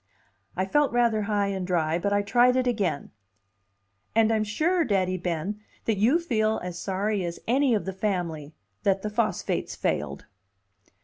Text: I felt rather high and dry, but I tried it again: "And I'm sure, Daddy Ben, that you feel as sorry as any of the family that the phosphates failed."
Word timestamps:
I 0.57 0.65
felt 0.65 0.91
rather 0.91 1.21
high 1.29 1.49
and 1.49 1.67
dry, 1.67 1.99
but 1.99 2.11
I 2.11 2.23
tried 2.23 2.55
it 2.55 2.65
again: 2.65 3.11
"And 4.15 4.31
I'm 4.33 4.43
sure, 4.43 4.83
Daddy 4.83 5.15
Ben, 5.15 5.59
that 5.85 5.97
you 5.99 6.17
feel 6.17 6.59
as 6.63 6.79
sorry 6.79 7.23
as 7.23 7.39
any 7.47 7.75
of 7.75 7.85
the 7.85 7.93
family 7.93 8.55
that 8.81 9.03
the 9.03 9.11
phosphates 9.11 9.75
failed." 9.75 10.25